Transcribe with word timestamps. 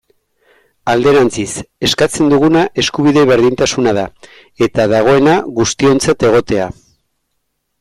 Alderantziz, 0.93 1.51
eskatzen 1.87 2.31
duguna 2.31 2.63
eskubide 2.85 3.27
berdintasuna 3.33 3.95
da, 3.99 4.07
eta 4.69 4.89
dagoena, 4.95 5.37
guztiontzat 5.63 6.29
egotea. 6.33 6.69